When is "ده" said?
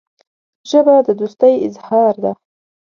2.23-2.31